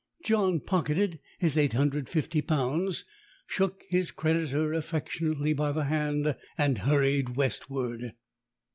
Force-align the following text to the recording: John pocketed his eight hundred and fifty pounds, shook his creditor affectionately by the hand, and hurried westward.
John 0.25 0.61
pocketed 0.61 1.19
his 1.37 1.55
eight 1.55 1.73
hundred 1.73 1.99
and 1.99 2.09
fifty 2.09 2.41
pounds, 2.41 3.05
shook 3.45 3.83
his 3.87 4.09
creditor 4.09 4.73
affectionately 4.73 5.53
by 5.53 5.71
the 5.71 5.83
hand, 5.83 6.35
and 6.57 6.79
hurried 6.79 7.35
westward. 7.35 8.13